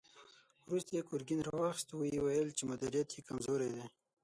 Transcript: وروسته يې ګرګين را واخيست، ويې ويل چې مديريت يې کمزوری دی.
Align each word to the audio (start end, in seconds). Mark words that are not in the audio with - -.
وروسته 0.67 0.91
يې 0.97 1.07
ګرګين 1.09 1.41
را 1.47 1.53
واخيست، 1.59 1.89
ويې 1.93 2.19
ويل 2.21 2.49
چې 2.57 2.63
مديريت 2.69 3.09
يې 3.15 3.25
کمزوری 3.27 3.69
دی. 3.75 3.85